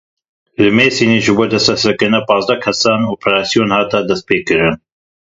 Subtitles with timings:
[0.61, 4.75] Li Mêrsînê ji bo desteserkirina panzdeh kesan operasyon hat destpêkirin.